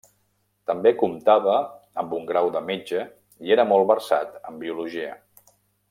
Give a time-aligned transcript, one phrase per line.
[0.69, 1.57] També comptava
[2.03, 3.05] amb un grau de metge
[3.49, 5.13] i era molt versat en biologia.